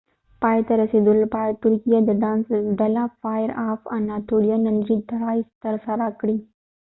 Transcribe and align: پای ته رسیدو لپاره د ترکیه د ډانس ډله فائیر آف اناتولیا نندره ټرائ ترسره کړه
پای 0.41 0.59
ته 0.67 0.73
رسیدو 0.81 1.13
لپاره 1.23 1.49
د 1.53 1.57
ترکیه 1.65 1.99
د 2.03 2.09
ډانس 2.21 2.45
ډله 2.79 3.03
فائیر 3.21 3.49
آف 3.69 3.81
اناتولیا 3.97 4.57
نندره 4.65 4.97
ټرائ 5.09 5.37
ترسره 5.63 6.07
کړه 6.19 6.37